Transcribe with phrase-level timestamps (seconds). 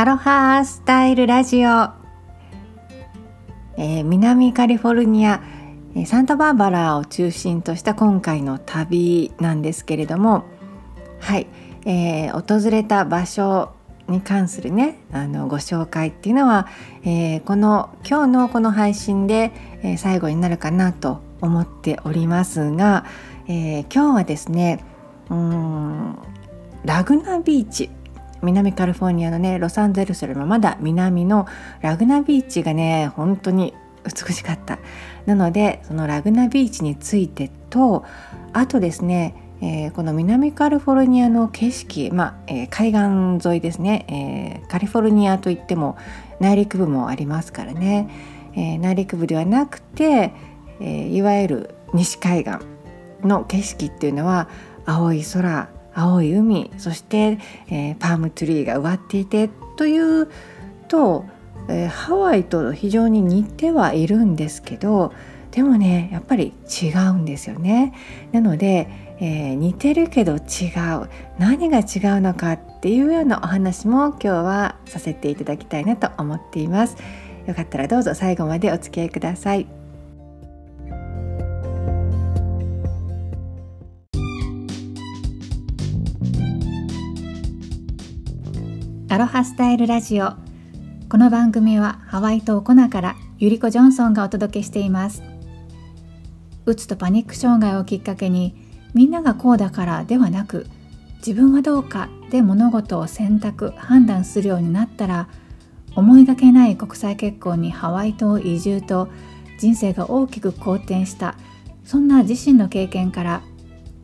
[0.00, 1.90] アロハスタイルラジオ、
[3.76, 5.42] えー、南カリフォルニア
[6.06, 10.46] サンタバーバラを中心とした今回の旅なんですけれども
[11.18, 11.48] はい、
[11.84, 13.74] えー、訪れた場所
[14.08, 16.66] に関するねあのご紹介っていうのは、
[17.04, 23.04] えー、この今日のこの配信で、えー、最後になるかなと思っておりますが、
[23.48, 24.82] えー、今日はですね
[25.28, 26.18] うん
[26.86, 27.90] ラグナビーチ
[28.42, 31.46] 南カリフォルニアのねロサンゼルスよりもまだ南の
[31.80, 34.78] ラグナビーチがね本当に美しかった。
[35.26, 38.04] なのでそのラグナビーチについてと
[38.52, 45.98] あとですねえー、この南カリフォルニアの景色、まあえー、海岸沿いですね、えー、カリフォルニアといっても
[46.40, 48.08] 内陸部もありますからね、
[48.56, 50.32] え内陸部ではなくて、
[50.80, 52.60] えいわゆる西海岸
[53.22, 54.48] の景色っていうのは
[54.86, 60.28] 青い空青い海そして、えパームツリーが植わっていてという
[60.88, 61.24] と、
[61.68, 65.12] えハワイと非常に似てはいるんですけど
[65.50, 67.94] でもねやっぱり違うんですよね。
[68.32, 71.08] なのでえー、似てるけど違う。
[71.38, 71.82] 何が違
[72.18, 76.96] うのかっていうようなお話も今日はさせていただきたいなと思っています。
[77.46, 79.79] よかったらどうぞ最後までお付き合いください。
[89.10, 90.34] アロハスタイルラジオ。
[91.08, 95.24] この番組はハワイ島コナからゆりこジョンソンがお届けしています。
[96.64, 98.54] うつとパニック障害をきっかけに
[98.94, 100.68] みんながこうだからではなく
[101.16, 105.28] 自分はどうかで物事を選択判断するようになったら
[105.96, 109.08] 思いがけない国際結婚にハワイ島移住と
[109.58, 111.34] 人生が大きく好転した
[111.84, 113.42] そんな自身の経験から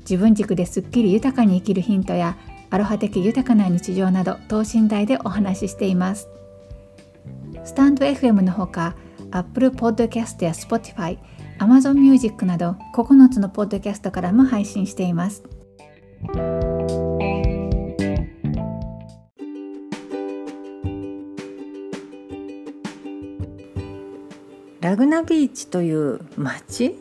[0.01, 2.37] 自分軸ですっきり豊かに生きるヒントや
[2.71, 6.29] アロハ的豊かな日常など等身大でお話ししています
[7.65, 8.95] スタンド FM のほか
[9.31, 11.19] Apple Podcast や Spotify
[11.59, 15.43] Amazon Music など9つのポッドキャストからも配信しています。
[24.87, 26.97] ラグナビーチという町、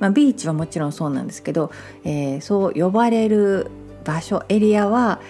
[0.00, 1.70] まあ、ビーチはもちろんそうなんですけど、
[2.02, 3.70] えー、そう呼ばれる
[4.10, 5.20] 場所エリアは、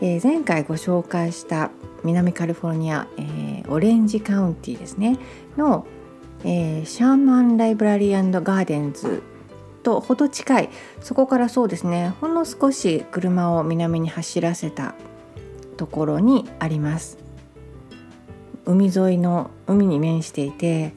[0.00, 1.72] えー、前回ご紹介した
[2.04, 5.18] 南カリフォルニア、えー、オレンジカウンティですね。
[5.56, 5.86] の
[6.44, 9.24] えー、シャーマンライブラリーガーデンズ
[9.82, 10.70] とほど近い。
[11.00, 12.14] そこからそうですね。
[12.20, 14.94] ほんの少し車を南に走らせた
[15.76, 17.18] ところにあります。
[18.66, 20.92] 海沿いの海に面していて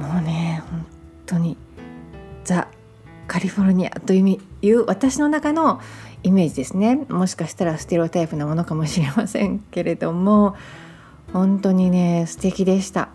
[0.00, 0.86] もうね本
[1.26, 1.56] 当に
[2.42, 2.66] ザ・
[3.34, 4.38] カリフォルニアとい
[4.70, 5.80] う私の中の
[6.22, 7.04] イメージですね。
[7.08, 10.54] もしかしたらステレオタイプなものかもしれませんけれども。
[11.32, 13.08] 本当にね素敵でした。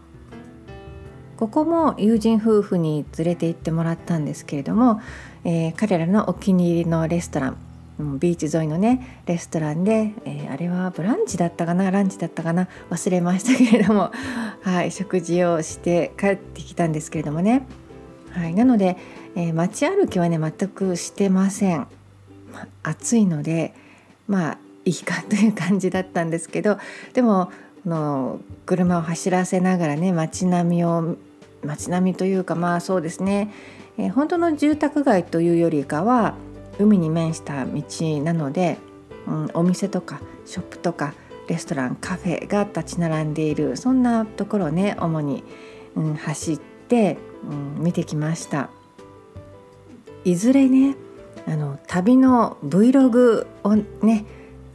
[1.37, 4.99] ここも友人夫婦に連れて行ってもらったんですけれども、
[5.45, 11.91] えー、彼らのお気に入りのレストランビーチ沿いのねレストランで、えー、あれはブランチだったかな？
[11.91, 12.67] ランチだったかな？
[12.89, 14.11] 忘れましたけれども、
[14.63, 17.65] はい、食事をして帰ってきたんですけれどもね、
[18.31, 18.97] はい、なので、
[19.35, 21.87] えー、街歩きはね全くしてません、
[22.51, 23.73] まあ、暑いので
[24.27, 26.77] まあいいかという感じだったんですけど
[27.13, 27.51] でも
[27.85, 31.17] の車を走らせながらね街並みを
[31.63, 33.51] 街並みというかまあそうですね、
[33.97, 36.35] えー、本当の住宅街というよりかは
[36.79, 37.83] 海に面した道
[38.23, 38.77] なので、
[39.27, 41.13] うん、お店とかショップとか
[41.47, 45.43] レストランカフェが立ち並んでいるそんなところをね主に、
[45.95, 47.17] うん、走って、
[47.47, 48.69] うん、見てきました。
[50.25, 50.95] いずれね
[51.47, 54.25] あの旅の Vlog をね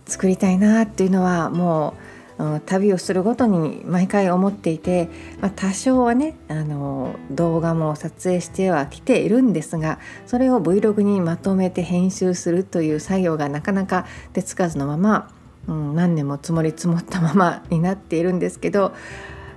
[0.07, 1.95] 作りたいなっていうのはも
[2.39, 5.09] う旅をするごとに毎回思っていて、
[5.41, 15.33] まあ、多少はねあの動画も撮影してはきているんですがそれを Vlog にまとめて編集するという作業がなかなか手つかずのまま、
[15.69, 18.95] うん、何年も積もり積もったままになっているんですけど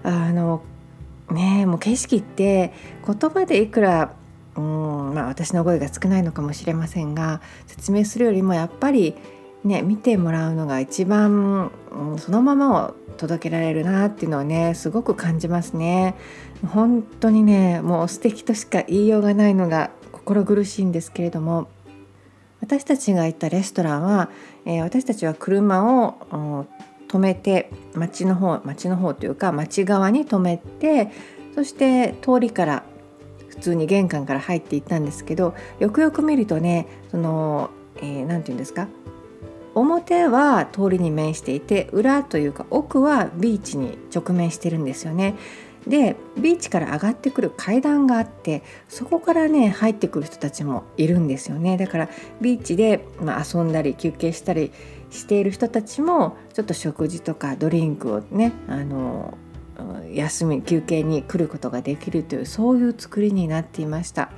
[0.03, 0.61] あの
[1.31, 2.73] ねもう景色って
[3.05, 4.15] 言葉でいくら
[4.57, 9.15] うんまあ、私の声が少ないのかもしれませんが説明するよりもやっぱり
[9.63, 16.15] ね見てもらうのが一番、うん、そのままを届けられるなっていうのをねすごく感じますね。
[16.67, 21.67] 本当にねもう素敵としか言いようがないのが心苦しいんですけれども
[22.61, 24.29] 私たちが行ったレストランは、
[24.65, 26.65] えー、私たちは車を
[27.07, 31.11] 止めて町の方町の方というか町側に止めて
[31.55, 32.83] そして通りから
[33.49, 37.71] 普通に玄関から入っていったんですけどよくよく見るとねその
[38.01, 38.87] 何、えー、て言うんですか
[39.73, 45.35] 表は通りに面していて裏というか奥はビーチに直面してるんですよね。
[45.85, 52.09] でビーチから上がってくる階段があってそこからね入ってくる人たちもいるんですよねだから
[52.41, 54.73] ビーチで、まあ、遊んだり休憩したり
[55.09, 59.37] している人たちもちょっと食事とかドリンクをねあの
[60.11, 64.29] 休み休憩に来ることができるというそういう作りになっていました。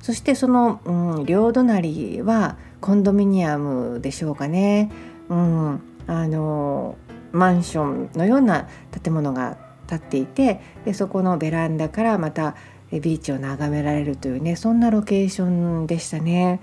[0.00, 4.90] そしてその、うん、両隣はコンドミニアムでしょうかね、
[5.28, 6.96] うん、あの
[7.30, 9.56] マンションのような建物が
[9.86, 12.56] 建っていてでそこのベランダからまた
[12.90, 16.60] ビーチを眺められるというねそんなロケーションでしたね。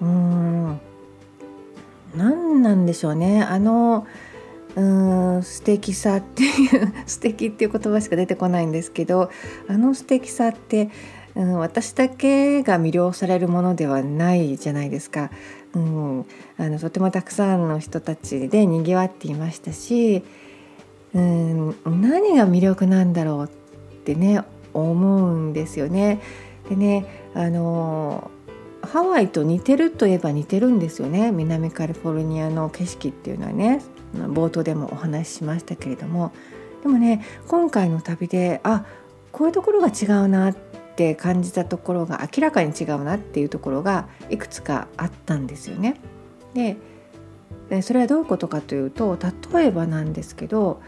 [0.00, 0.80] うん。
[2.14, 4.06] 何なんでしょうねあの
[4.74, 6.46] うん素敵さってい
[6.84, 9.30] う 素敵っていう言葉しか出てこないんですけど
[9.68, 10.88] あの素敵さって、
[11.34, 15.30] うん、私だけが魅了されるものではないじゃないですか。
[15.74, 16.26] うん、
[16.58, 20.22] あのとてもたくさんの人たちでにぎわっていましたし
[21.14, 23.48] うん何が魅力なんだろうっ
[24.04, 24.42] てね
[24.74, 26.20] 思うんですよね。
[26.68, 28.30] でねあの
[28.82, 31.32] ハワイと似てるといえば似てるんですよね。
[31.32, 33.80] 南カリフォルニアの景色っていうのはね。
[34.14, 36.32] 冒頭でもお話ししましたけれども。
[36.82, 38.84] でもね今回の旅であ
[39.30, 40.56] こういうところが違うなっ
[40.96, 45.96] て感じたところが明らかに違うなっていうところがいくつかあったんですよね。
[46.54, 46.76] で
[47.82, 49.16] それはどういうことかというと
[49.54, 50.82] 例えばなんですけど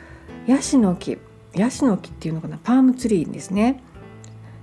[0.46, 1.16] ヤシの木。
[1.54, 2.58] ヤシの木っていうのかな？
[2.58, 3.80] パームツリーですね。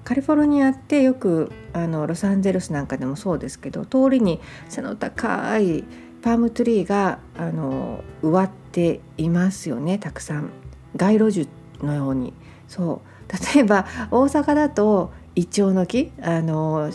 [0.03, 4.39] カリフォルニアってよくあのロサンゼルスなんかでもそうですけど通りに
[4.69, 5.83] 背の高い
[6.21, 10.49] パームツリーがあの植わっていますよねたくさん。
[10.95, 11.47] 街路樹
[11.81, 12.33] のように。
[12.67, 13.55] そう。
[13.55, 16.89] 例えば大阪だとイチョウの木あの、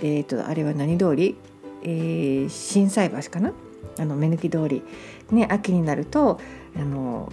[0.00, 1.36] えーと、あれは何通り、
[1.82, 3.52] えー、心斎橋かな？
[3.98, 4.82] あの目抜き通り、
[5.30, 6.38] ね、秋になると
[6.76, 7.32] あの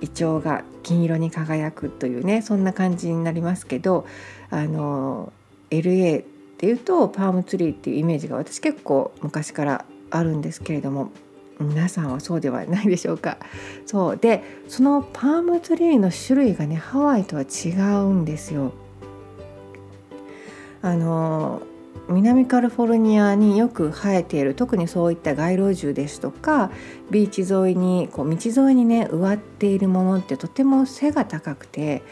[0.00, 4.04] イチョウが金色に輝くというねそんな感じになりますけど
[4.52, 5.32] あの
[5.70, 6.24] LA っ
[6.58, 11.10] ていうとパームツリーっていうイメージが私結構昔からあるんですけれども
[11.58, 13.38] 皆さんはそうではないでしょうか。
[13.86, 18.72] そうでそのパームツリーの種類がねハワイとは違うんですよ。
[20.82, 21.62] あの
[22.08, 26.70] 南カリフォルニアによく生えている特にそういった街路樹ですとか
[27.10, 32.02] ビーチ沿いにこう道沿いにね植わっているものってとても背が高くて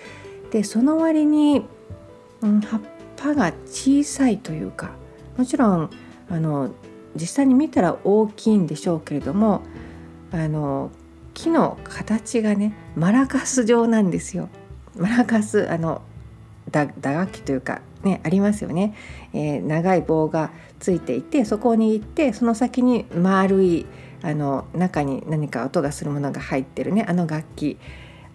[0.53, 1.65] でその割に、
[2.43, 2.81] うん、葉っ
[3.17, 4.93] ぱが小さいというか
[5.37, 5.91] もちろん
[6.29, 6.71] あの
[7.15, 9.63] 実際に見たら大きいんでしょうけれども
[10.33, 10.91] あの
[11.35, 14.49] 木の形がねマラカス状なんですよ。
[14.97, 16.03] マラカスあの
[16.71, 18.95] 打楽器というかね、ありますよね、
[19.35, 23.87] えー、長い棒がついていてそこに行ってその先に丸い
[24.23, 27.79] あの中に何か音がするものが入ってるねあの楽器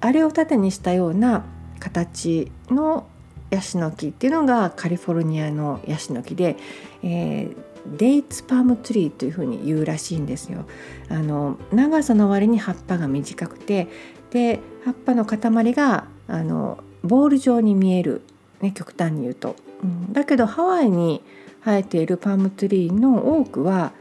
[0.01, 1.45] あれを盾にしたような
[1.79, 3.07] 形の
[3.49, 6.57] ヤシの木っていうのがカリフォルニアのヤシの木で、
[7.03, 10.65] えー、デイツパームツリーというふうに言うらしいんですよ。
[11.09, 13.87] あの長さの割に葉っぱが短くて
[14.31, 18.21] で葉っぱの塊があのボール状に見える
[18.61, 21.21] ね、極端に言うと、うん、だけどハワイに
[21.63, 23.91] 生えているパームツリーの多くは、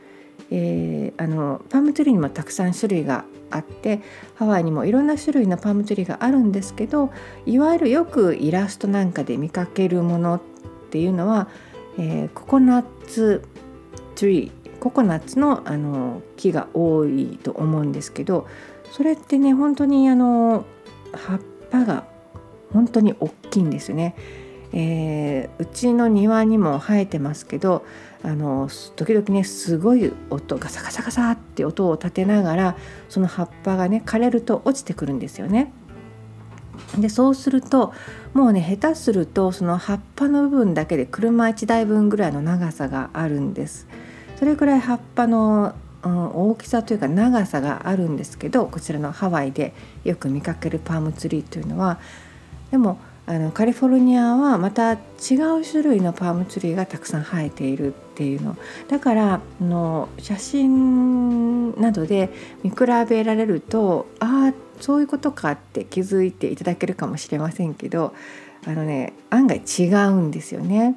[0.50, 3.24] えー、あのパームツリーにもたくさん種類が
[3.54, 4.00] あって
[4.34, 7.10] ハワイにもいろんな種類のパームツリーがあるんですけど
[7.46, 10.40] いわゆるよくイラストなんかで見かけるものっ
[10.90, 11.48] ていうのは、
[11.98, 13.42] えー、ココナッツ
[14.14, 18.46] ツリーココナッツのあの木が多いと思うんですけど
[18.92, 20.66] それってね本当にあの
[21.12, 22.04] 葉っぱが
[22.72, 24.14] 本当に大きいんですね。
[24.76, 27.84] えー、うちの庭にも生えてますけど
[28.24, 32.76] あの時々ねすごい音ガサガサガサって音を立てながら
[33.08, 35.72] その葉っぱがね枯れると落ちてくるんですよね。
[36.98, 37.92] でそうすると
[38.32, 43.86] もうね下手するとその葉っぱの部分だけで車1台分ぐらいの長さがあるんです。
[44.36, 49.72] それくらい葉っぱの、うん、大きさというか長さがあるんですけどこちらのハワイで
[50.04, 51.98] よく見かけるパームツリーというのは
[52.70, 58.56] でもあのカリフォルニアはまた違う種類のパームツリーがたくさん生えているっていうの。
[58.88, 62.30] だからの写真などで
[62.62, 62.76] 見比
[63.08, 68.14] べられるとああそういうことかって気づいていただけるかもしれませんけど
[68.66, 70.96] あのね案外違うんですよね。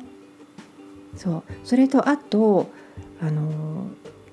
[1.16, 1.44] そう。
[1.64, 2.70] それとあと
[3.22, 3.88] あの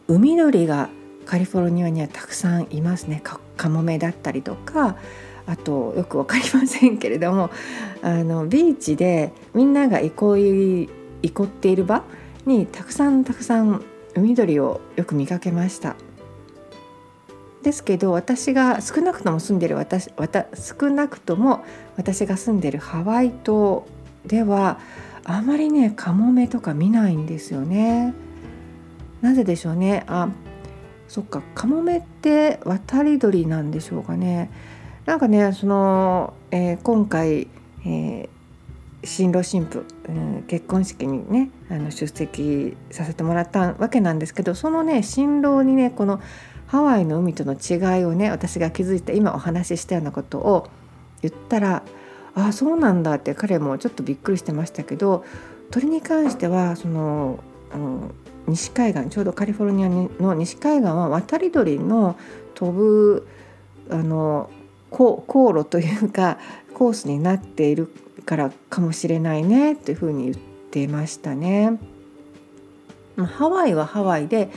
[0.08, 0.88] 海鳥が
[1.26, 3.22] カリフォルニアにはたくさんいますね。
[3.56, 4.96] カモメだったりとか
[5.46, 7.50] あとよく分かりませんけれども
[8.02, 10.88] あのビーチでみんなが憩い
[11.22, 12.02] 憩っている場
[12.46, 13.82] にたくさんたくさん
[14.14, 15.96] 海鳥をよく見かけました。
[17.62, 20.10] ですけど私が少なくとも住んでる私
[20.54, 21.64] 少なくとも
[21.96, 23.86] 私が住んでるハワイ島
[24.26, 24.78] では
[25.24, 28.12] あまりねカモメとか見ないんですよね。
[29.22, 30.28] なぜでしょうねあ
[31.08, 34.50] そっかカモメって渡り鳥なんでしょうかね。
[35.06, 37.49] なんかねその、えー、今回、
[37.84, 38.28] えー、
[39.04, 46.20] 新郎新婦、うん、結婚式にねあの出席させてもらったわけなんですけどそのね新郎にねこの
[46.66, 50.68] ハワイの海との違いをね私が気づいて今お話ししたようなことを
[51.20, 51.82] 言ったら
[52.34, 55.25] ああそうなんだって彼もちょっとびっくりしてましたけど
[55.70, 57.38] 鳥に関してはその、
[57.75, 58.14] うん、
[58.49, 62.16] 西海岸ちょうどカリフォルニアの西海岸は渡り鳥の
[62.54, 63.28] 飛ぶ
[63.90, 64.50] あの
[64.94, 66.38] 航路というか
[66.72, 67.90] コースになっている
[68.24, 70.36] からかもしれないねっていうふうに言っ
[70.70, 71.78] てましたね。
[73.16, 74.50] ハワイはハワイで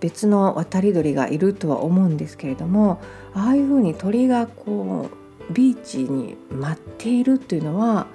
[0.00, 3.00] 別の渡り鳥がいるとは思うんですけれども
[3.32, 5.08] ああいうふうに鳥がこ
[5.48, 8.06] うビーチに舞っているっていうのは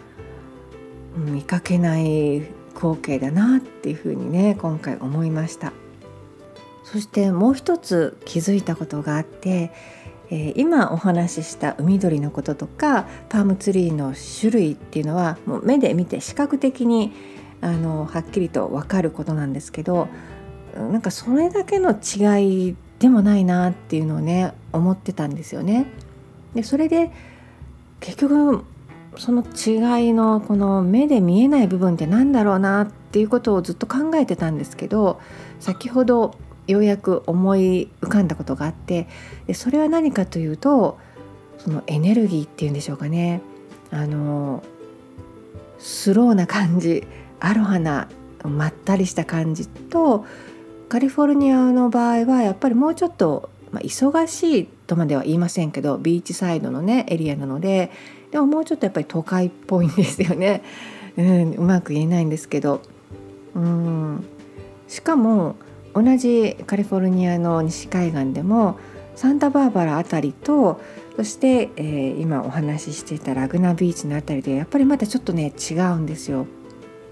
[1.15, 2.41] 見かけない
[2.75, 5.73] 光景だなっていうふうにね今回思いました
[6.83, 9.71] そしてもう一つ気づいたことがあって、
[10.31, 17.11] えー、今お話しした海鳥のこととかパームツリーの種類っていうのはもう目で見て視覚的に
[17.59, 20.07] あのはっきりと分かることなんですけど
[20.75, 25.85] なんかそれだけの違いでもないなっていうのをね思ってたんですよね。
[26.55, 27.11] でそれで
[27.99, 28.63] 結局
[29.17, 35.19] その違いのこの目で見えない部分って何だろうなっていうことをずっと考えてたんですけど
[35.59, 36.35] 先ほど
[36.67, 39.07] ようやく思い浮かんだことがあって
[39.47, 40.97] でそれは何かというと
[41.57, 43.41] そのエネルギーっていうんでしょうかね。
[43.91, 44.63] あの
[45.77, 47.05] スローな感じ
[47.39, 48.07] アロハな
[48.43, 50.25] まったりした感じと
[50.89, 57.91] カリフォルニアの場合はやっぱりもうちょっと、まあ、忙しいとまでは言いませんけどビーチサイドのねエリアなので
[58.31, 60.63] でももうちょっとやっぱり都会っぽいんですよね、
[61.17, 62.81] うん、うまく言えないんですけど。
[63.55, 64.23] うん。
[64.87, 65.55] しかも
[65.93, 68.79] 同じカリフォルニアの西海岸でも
[69.15, 70.81] サンタバーバラ辺りと
[71.15, 76.47] そして、えー、今お話ししていたラグナビーチの辺りでやっぱりまたちょっとね違うんですよ。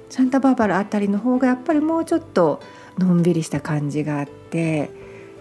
[0.09, 2.61] サンタバーバラ辺りの方がやっぱりもうちょっと
[2.97, 4.89] のんびりした感じがあって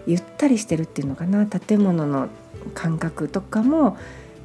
[0.05, 2.29] ゆったりしてるっていうのかな建物の
[2.75, 3.97] 感覚とかも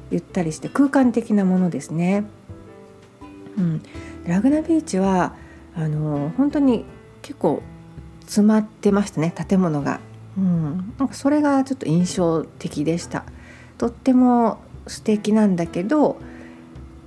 [0.09, 2.25] ゆったりして空間的なものですね。
[3.57, 3.83] うん、
[4.25, 5.35] ラグナビーチは
[5.75, 6.85] あの本当に
[7.21, 7.61] 結構
[8.25, 9.99] 詰まってましたね建物が、
[10.37, 13.23] うん、なんかそれがちょっと印象的でした。
[13.77, 16.17] とっても素敵なんだけど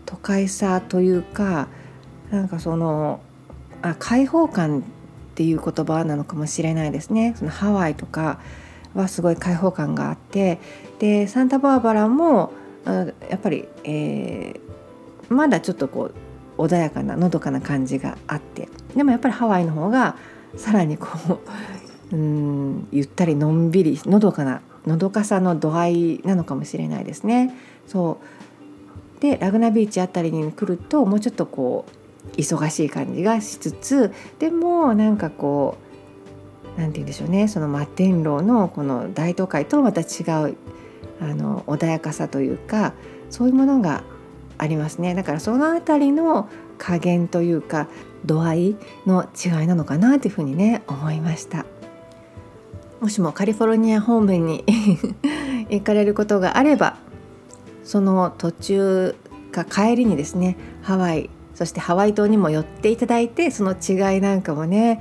[0.06, 1.68] 都会さというか
[2.30, 3.20] なんかその
[3.82, 4.82] あ開放感っ
[5.34, 7.34] ていう言葉なのかもしれないですね。
[7.36, 8.40] そのハワイとか
[8.94, 10.58] はすごい開放感があって
[10.98, 12.52] でサンタバーバラも
[12.84, 16.10] やっぱり、えー、まだちょっとこ
[16.58, 20.16] う穏やかなのどかな感じがあってでもやっぱりハワイの方が
[20.56, 21.08] さらにこ
[22.12, 27.54] う うんゆったりのんびりのどかなのどかさの度合いなのかもしれないですね。
[27.86, 28.18] そ
[29.18, 29.20] う。
[29.20, 35.76] でラグナビーチあたりに来るともうちょっとこう忙しい感じがしつつでもなんかこ
[36.76, 37.48] う何て言うんでしょうね。
[37.48, 40.04] その摩天楼のこの大都会とまた違
[40.50, 40.56] う
[41.20, 42.94] あの穏やかさというか
[43.30, 44.04] そういうものが
[44.56, 45.14] ありますね。
[45.14, 46.48] だからその辺りの
[46.78, 47.88] 加減というか
[48.24, 51.66] 度合いの違いなのかなというふうにね思いました。
[53.00, 54.64] もしもカリフォルニア方面に
[55.70, 56.96] 行かれることがあれば
[57.84, 59.14] その途中
[59.52, 65.00] か帰りにですねハワイそしてハワイ島にも寄っていただいてその違いなんかもね、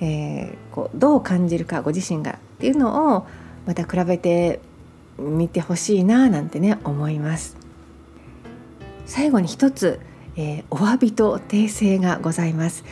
[0.00, 3.26] えー、こうどう感じるかご自身がっていうのを
[3.66, 4.60] また比べて
[5.18, 7.56] みてほしいななんてね思います。
[9.04, 10.00] 最後に一つ、
[10.38, 12.84] えー、お詫びと訂正がございます。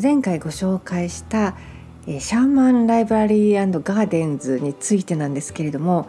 [0.00, 1.56] 前回ご紹介した
[2.06, 6.08] えシャーマンライブラリーガーデンズについてなんですけれども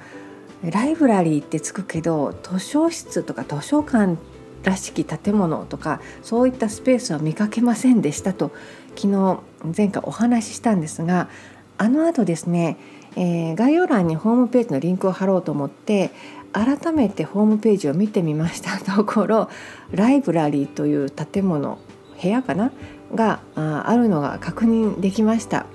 [0.64, 4.18] ライブラリーってつくけど図書室とか図書館
[4.64, 8.52] らしき建物とかそういったスペースは見かけませんでしたと
[8.96, 9.40] 昨日
[9.78, 11.30] 前回お話ししたんですが
[11.78, 12.78] あの後ですね、
[13.16, 16.12] えー、概要欄にホームページのリンクを貼ろうと思って
[16.56, 19.50] 改めてホームページを見てみましたところ
[19.92, 21.80] ライブラリーという建物
[22.22, 22.72] 部屋かな？
[23.14, 25.66] があるのが確認できました。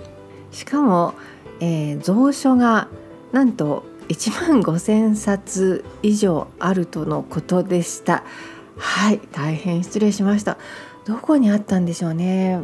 [0.50, 1.14] しかも、
[1.60, 2.88] えー、蔵書が
[3.30, 8.24] なんと1万5,000冊以上あるとのことでした。
[8.76, 10.56] はい大変失礼しました。
[11.04, 12.60] どこにあったんでしょうね。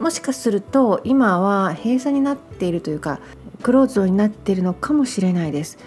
[0.00, 3.20] もしかすると今は閉鎖になっているというか
[3.62, 5.78] クローズドになっているのかもしれないです。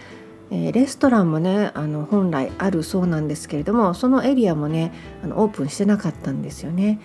[0.51, 6.99] えー、レストランもねあの本来あるそうなんですけれどもそのエリアもねあのオープンしてなかったんですよね。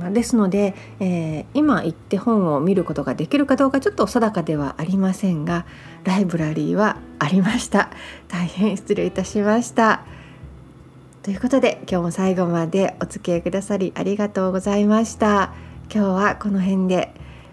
[0.00, 5.64] ま、ですので、えー、今行って本を見ることができるかどうかちょっと定かではありませんが
[6.02, 7.90] ライブラリーはありました。
[8.28, 10.02] 大変失礼いたしました。
[11.22, 15.52] ということで今日も最後までお付き合いくださりありがとうございました。
[15.92, 17.12] 今日はこの辺で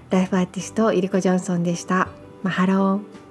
[0.10, 2.08] ライフアーティストイリコ・ジョンソンでした。
[2.42, 3.23] マハロー。